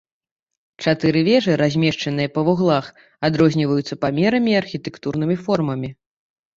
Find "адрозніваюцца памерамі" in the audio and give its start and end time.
3.31-4.51